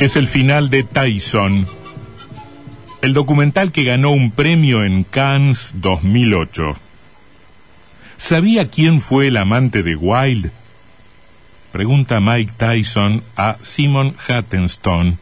Es 0.00 0.16
el 0.16 0.28
final 0.28 0.70
de 0.70 0.82
Tyson, 0.82 1.66
el 3.02 3.12
documental 3.12 3.70
que 3.70 3.84
ganó 3.84 4.12
un 4.12 4.30
premio 4.30 4.82
en 4.82 5.04
Cannes 5.04 5.74
2008. 5.74 6.74
¿Sabía 8.16 8.70
quién 8.70 9.02
fue 9.02 9.28
el 9.28 9.36
amante 9.36 9.82
de 9.82 9.96
Wilde? 9.96 10.52
Pregunta 11.70 12.18
Mike 12.18 12.54
Tyson 12.56 13.22
a 13.36 13.58
Simon 13.60 14.16
Hattenstone, 14.26 15.18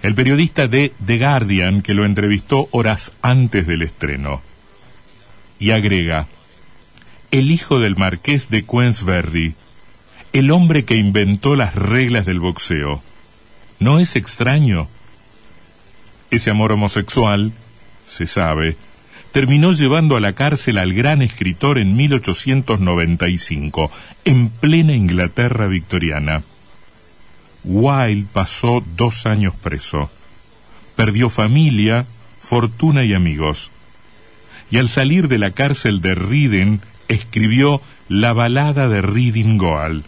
el 0.00 0.14
periodista 0.14 0.68
de 0.68 0.92
The 1.04 1.18
Guardian 1.18 1.82
que 1.82 1.94
lo 1.94 2.04
entrevistó 2.04 2.68
horas 2.70 3.10
antes 3.20 3.66
del 3.66 3.82
estreno. 3.82 4.42
Y 5.58 5.72
agrega, 5.72 6.28
el 7.32 7.50
hijo 7.50 7.80
del 7.80 7.96
marqués 7.96 8.48
de 8.48 8.64
Queensberry, 8.64 9.56
el 10.32 10.52
hombre 10.52 10.84
que 10.84 10.94
inventó 10.94 11.56
las 11.56 11.74
reglas 11.74 12.26
del 12.26 12.38
boxeo. 12.38 13.02
¿No 13.80 13.98
es 13.98 14.16
extraño? 14.16 14.88
Ese 16.30 16.50
amor 16.50 16.72
homosexual, 16.72 17.52
se 18.08 18.26
sabe, 18.26 18.76
terminó 19.32 19.72
llevando 19.72 20.16
a 20.16 20.20
la 20.20 20.32
cárcel 20.32 20.78
al 20.78 20.94
gran 20.94 21.22
escritor 21.22 21.78
en 21.78 21.96
1895, 21.96 23.90
en 24.24 24.48
plena 24.48 24.94
Inglaterra 24.94 25.66
victoriana. 25.66 26.42
Wilde 27.64 28.26
pasó 28.32 28.84
dos 28.96 29.26
años 29.26 29.54
preso. 29.56 30.10
Perdió 30.94 31.28
familia, 31.30 32.06
fortuna 32.42 33.04
y 33.04 33.12
amigos. 33.12 33.70
Y 34.70 34.78
al 34.78 34.88
salir 34.88 35.28
de 35.28 35.38
la 35.38 35.50
cárcel 35.50 36.00
de 36.00 36.14
Reading, 36.14 36.78
escribió 37.08 37.82
la 38.08 38.32
balada 38.32 38.88
de 38.88 39.02
Reading 39.02 39.58
Goal. 39.58 40.04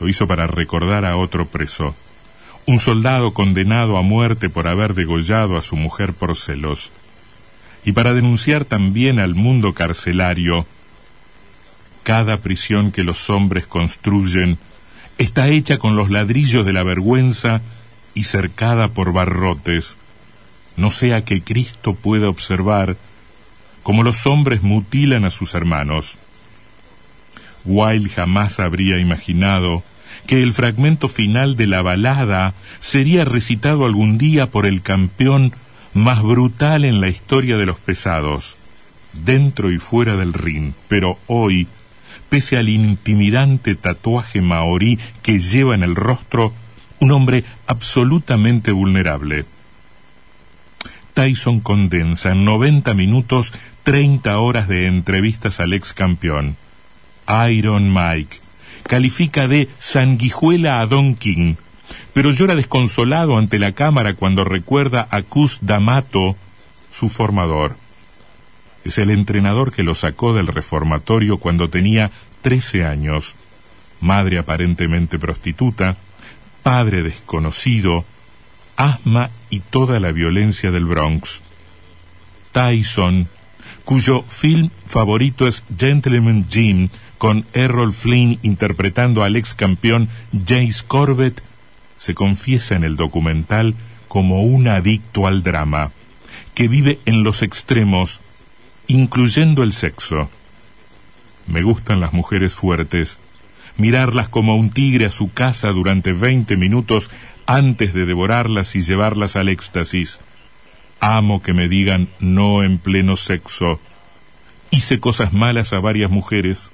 Lo 0.00 0.08
hizo 0.08 0.26
para 0.26 0.46
recordar 0.46 1.04
a 1.04 1.16
otro 1.16 1.46
preso 1.46 1.94
un 2.66 2.78
soldado 2.78 3.34
condenado 3.34 3.98
a 3.98 4.02
muerte 4.02 4.48
por 4.48 4.66
haber 4.66 4.94
degollado 4.94 5.56
a 5.56 5.62
su 5.62 5.76
mujer 5.76 6.14
por 6.14 6.36
celos, 6.36 6.90
y 7.84 7.92
para 7.92 8.14
denunciar 8.14 8.64
también 8.64 9.18
al 9.18 9.34
mundo 9.34 9.74
carcelario, 9.74 10.66
cada 12.02 12.38
prisión 12.38 12.92
que 12.92 13.02
los 13.02 13.28
hombres 13.28 13.66
construyen 13.66 14.58
está 15.18 15.48
hecha 15.48 15.78
con 15.78 15.96
los 15.96 16.10
ladrillos 16.10 16.64
de 16.64 16.72
la 16.72 16.82
vergüenza 16.82 17.60
y 18.14 18.24
cercada 18.24 18.88
por 18.88 19.12
barrotes, 19.12 19.96
no 20.76 20.90
sea 20.90 21.22
que 21.22 21.42
Cristo 21.42 21.94
pueda 21.94 22.28
observar 22.28 22.96
cómo 23.82 24.02
los 24.02 24.26
hombres 24.26 24.62
mutilan 24.62 25.24
a 25.24 25.30
sus 25.30 25.54
hermanos. 25.54 26.16
Wilde 27.64 28.10
jamás 28.10 28.58
habría 28.60 28.98
imaginado 28.98 29.82
que 30.26 30.42
el 30.42 30.52
fragmento 30.52 31.08
final 31.08 31.56
de 31.56 31.66
la 31.66 31.82
balada 31.82 32.54
sería 32.80 33.24
recitado 33.24 33.84
algún 33.84 34.18
día 34.18 34.46
por 34.46 34.66
el 34.66 34.82
campeón 34.82 35.52
más 35.92 36.22
brutal 36.22 36.84
en 36.84 37.00
la 37.00 37.08
historia 37.08 37.56
de 37.56 37.66
los 37.66 37.78
pesados, 37.78 38.56
dentro 39.12 39.70
y 39.70 39.78
fuera 39.78 40.16
del 40.16 40.32
ring, 40.32 40.72
pero 40.88 41.18
hoy, 41.26 41.68
pese 42.28 42.56
al 42.56 42.68
intimidante 42.68 43.74
tatuaje 43.74 44.40
maorí 44.40 44.98
que 45.22 45.38
lleva 45.38 45.74
en 45.74 45.82
el 45.82 45.94
rostro, 45.94 46.52
un 46.98 47.12
hombre 47.12 47.44
absolutamente 47.66 48.72
vulnerable. 48.72 49.44
Tyson 51.14 51.60
condensa 51.60 52.32
en 52.32 52.44
90 52.44 52.92
minutos 52.94 53.52
30 53.84 54.36
horas 54.38 54.66
de 54.66 54.86
entrevistas 54.88 55.60
al 55.60 55.74
ex 55.74 55.92
campeón. 55.92 56.56
Iron 57.48 57.92
Mike, 57.92 58.38
califica 58.86 59.48
de 59.48 59.68
sanguijuela 59.78 60.80
a 60.80 60.86
Don 60.86 61.14
King, 61.14 61.56
pero 62.12 62.30
llora 62.30 62.54
desconsolado 62.54 63.36
ante 63.36 63.58
la 63.58 63.72
cámara 63.72 64.14
cuando 64.14 64.44
recuerda 64.44 65.06
a 65.10 65.22
Cus 65.22 65.58
D'Amato, 65.62 66.36
su 66.92 67.08
formador. 67.08 67.76
Es 68.84 68.98
el 68.98 69.10
entrenador 69.10 69.72
que 69.72 69.82
lo 69.82 69.94
sacó 69.94 70.34
del 70.34 70.46
reformatorio 70.46 71.38
cuando 71.38 71.68
tenía 71.68 72.10
13 72.42 72.84
años, 72.84 73.34
madre 74.00 74.38
aparentemente 74.38 75.18
prostituta, 75.18 75.96
padre 76.62 77.02
desconocido, 77.02 78.04
asma 78.76 79.30
y 79.50 79.60
toda 79.60 79.98
la 80.00 80.12
violencia 80.12 80.70
del 80.70 80.84
Bronx. 80.84 81.40
Tyson, 82.52 83.28
cuyo 83.84 84.22
film 84.22 84.70
favorito 84.86 85.46
es 85.46 85.64
Gentleman 85.76 86.46
Jim, 86.48 86.88
con 87.24 87.46
Errol 87.54 87.94
Flynn 87.94 88.38
interpretando 88.42 89.24
al 89.24 89.36
ex 89.36 89.54
campeón 89.54 90.10
Jace 90.46 90.84
Corbett, 90.86 91.42
se 91.96 92.12
confiesa 92.12 92.74
en 92.74 92.84
el 92.84 92.96
documental 92.96 93.74
como 94.08 94.42
un 94.42 94.68
adicto 94.68 95.26
al 95.26 95.42
drama, 95.42 95.90
que 96.54 96.68
vive 96.68 96.98
en 97.06 97.22
los 97.22 97.40
extremos, 97.40 98.20
incluyendo 98.88 99.62
el 99.62 99.72
sexo. 99.72 100.28
Me 101.46 101.62
gustan 101.62 101.98
las 101.98 102.12
mujeres 102.12 102.52
fuertes, 102.52 103.18
mirarlas 103.78 104.28
como 104.28 104.56
un 104.56 104.68
tigre 104.68 105.06
a 105.06 105.10
su 105.10 105.32
casa 105.32 105.68
durante 105.68 106.12
veinte 106.12 106.58
minutos 106.58 107.10
antes 107.46 107.94
de 107.94 108.04
devorarlas 108.04 108.76
y 108.76 108.82
llevarlas 108.82 109.34
al 109.34 109.48
éxtasis. 109.48 110.20
Amo 111.00 111.40
que 111.40 111.54
me 111.54 111.68
digan 111.68 112.08
no 112.20 112.62
en 112.62 112.76
pleno 112.76 113.16
sexo. 113.16 113.80
Hice 114.70 115.00
cosas 115.00 115.32
malas 115.32 115.72
a 115.72 115.78
varias 115.78 116.10
mujeres, 116.10 116.70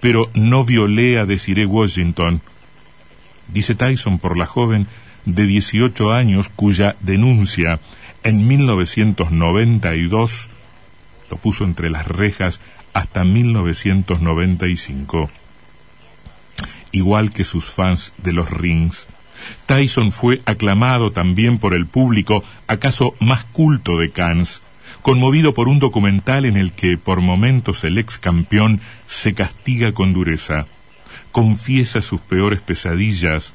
pero 0.00 0.30
no 0.34 0.64
violé 0.64 1.18
a 1.18 1.26
Desiree 1.26 1.66
Washington. 1.66 2.40
Dice 3.48 3.74
Tyson 3.74 4.18
por 4.18 4.36
la 4.36 4.46
joven 4.46 4.86
de 5.24 5.46
18 5.46 6.12
años 6.12 6.48
cuya 6.48 6.96
denuncia 7.00 7.80
en 8.22 8.46
1992 8.46 10.48
lo 11.30 11.36
puso 11.36 11.64
entre 11.64 11.90
las 11.90 12.06
rejas 12.06 12.60
hasta 12.92 13.24
1995. 13.24 15.30
Igual 16.92 17.32
que 17.32 17.42
sus 17.44 17.66
fans 17.66 18.14
de 18.18 18.32
los 18.32 18.50
rings, 18.50 19.08
Tyson 19.66 20.12
fue 20.12 20.40
aclamado 20.46 21.10
también 21.12 21.58
por 21.58 21.74
el 21.74 21.86
público, 21.86 22.42
acaso 22.68 23.14
más 23.20 23.44
culto 23.44 23.98
de 23.98 24.10
Cannes, 24.10 24.62
conmovido 25.06 25.54
por 25.54 25.68
un 25.68 25.78
documental 25.78 26.46
en 26.46 26.56
el 26.56 26.72
que 26.72 26.98
por 26.98 27.20
momentos 27.20 27.84
el 27.84 27.96
ex 27.96 28.18
campeón 28.18 28.80
se 29.06 29.34
castiga 29.34 29.92
con 29.92 30.12
dureza, 30.12 30.66
confiesa 31.30 32.02
sus 32.02 32.20
peores 32.20 32.60
pesadillas 32.60 33.54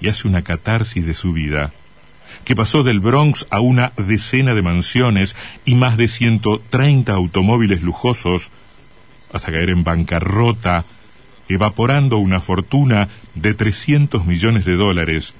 y 0.00 0.08
hace 0.08 0.26
una 0.26 0.40
catarsis 0.40 1.04
de 1.04 1.12
su 1.12 1.34
vida, 1.34 1.74
que 2.46 2.56
pasó 2.56 2.84
del 2.84 3.00
Bronx 3.00 3.46
a 3.50 3.60
una 3.60 3.92
decena 3.98 4.54
de 4.54 4.62
mansiones 4.62 5.36
y 5.66 5.74
más 5.74 5.98
de 5.98 6.08
130 6.08 7.12
automóviles 7.12 7.82
lujosos, 7.82 8.50
hasta 9.30 9.52
caer 9.52 9.68
en 9.68 9.84
bancarrota, 9.84 10.86
evaporando 11.50 12.16
una 12.16 12.40
fortuna 12.40 13.10
de 13.34 13.52
300 13.52 14.24
millones 14.24 14.64
de 14.64 14.76
dólares 14.76 15.34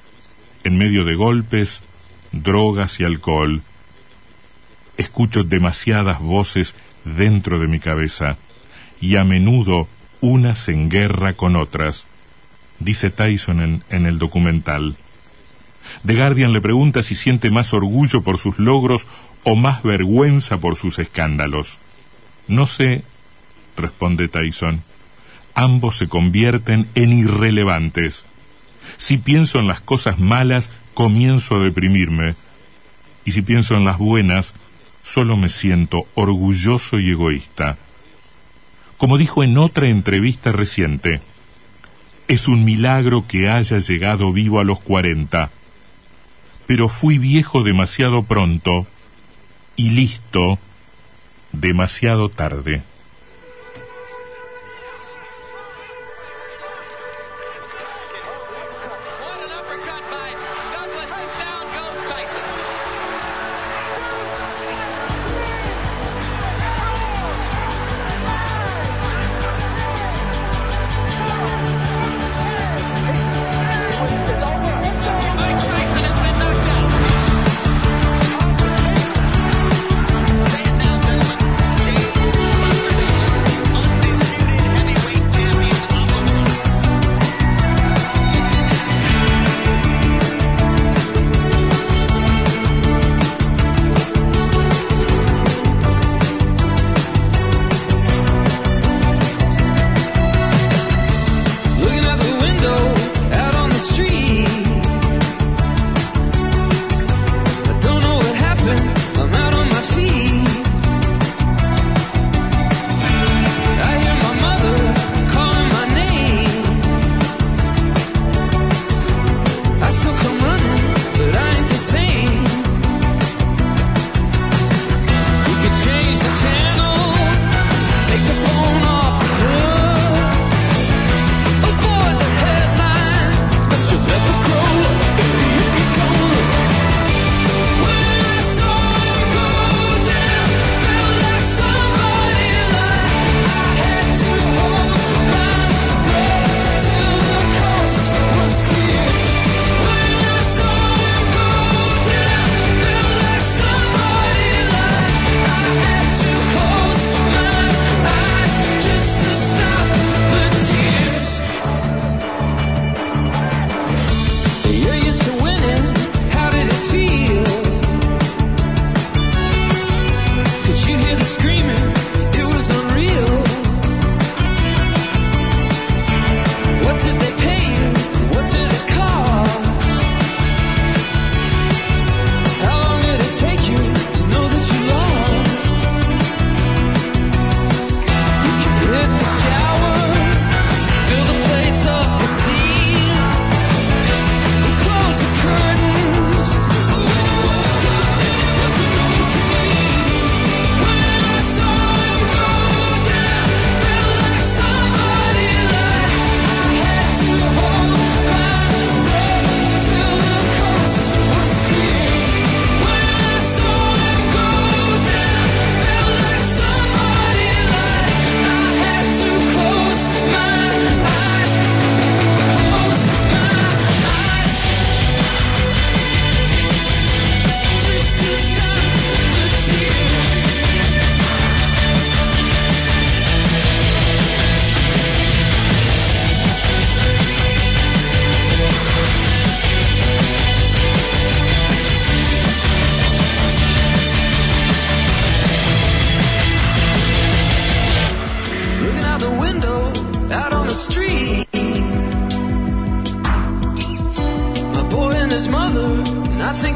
en 0.62 0.76
medio 0.76 1.06
de 1.06 1.14
golpes, 1.14 1.82
drogas 2.32 3.00
y 3.00 3.04
alcohol 3.04 3.62
escucho 5.02 5.44
demasiadas 5.44 6.20
voces 6.20 6.74
dentro 7.04 7.58
de 7.58 7.66
mi 7.66 7.80
cabeza 7.80 8.36
y 9.00 9.16
a 9.16 9.24
menudo 9.24 9.88
unas 10.20 10.68
en 10.68 10.88
guerra 10.88 11.34
con 11.34 11.56
otras, 11.56 12.06
dice 12.78 13.10
Tyson 13.10 13.82
en, 13.88 14.06
el 14.06 14.18
documental. 14.18 14.96
The 16.06 16.14
Guardian 16.14 16.52
le 16.52 16.60
pregunta 16.60 17.02
si 17.02 17.16
siente 17.16 17.50
más 17.50 17.74
orgullo 17.74 18.22
por 18.22 18.38
sus 18.38 18.58
logros 18.58 19.06
o 19.42 19.56
más 19.56 19.82
vergüenza 19.82 20.58
por 20.58 20.76
sus 20.76 20.98
escándalos. 20.98 21.78
No 22.46 22.66
sé, 22.66 23.02
responde 23.76 24.28
Tyson. 24.28 24.82
Ambos 25.54 25.98
se 25.98 26.08
convierten 26.08 26.88
en 26.94 27.12
irrelevantes. 27.12 28.24
Si 28.98 29.18
pienso 29.18 29.58
en 29.58 29.66
las 29.66 29.80
cosas 29.80 30.18
malas, 30.18 30.70
comienzo 30.94 31.56
a 31.56 31.64
deprimirme. 31.64 32.36
Y 33.24 33.32
si 33.32 33.42
pienso 33.42 33.74
en 33.74 33.84
las 33.84 33.98
buenas, 33.98 34.54
solo 35.02 35.36
me 35.36 35.48
siento 35.48 36.06
orgulloso 36.14 36.98
y 36.98 37.10
egoísta. 37.10 37.76
Como 38.96 39.18
dijo 39.18 39.42
en 39.42 39.58
otra 39.58 39.88
entrevista 39.88 40.52
reciente, 40.52 41.20
es 42.28 42.48
un 42.48 42.64
milagro 42.64 43.26
que 43.26 43.50
haya 43.50 43.78
llegado 43.78 44.32
vivo 44.32 44.60
a 44.60 44.64
los 44.64 44.80
cuarenta, 44.80 45.50
pero 46.66 46.88
fui 46.88 47.18
viejo 47.18 47.62
demasiado 47.62 48.22
pronto 48.22 48.86
y 49.76 49.90
listo 49.90 50.58
demasiado 51.52 52.28
tarde. 52.28 52.82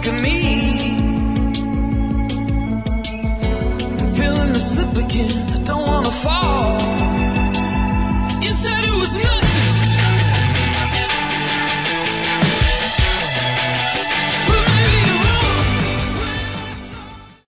look 0.07 0.15
at 0.15 0.23
me. 0.23 0.97
I'm 3.99 4.15
feeling 4.15 4.53
the 4.53 4.59
slip 4.59 5.05
again. 5.05 5.53
I 5.53 5.59
don't 5.65 5.87
wanna 5.87 6.11
fall. 6.11 6.86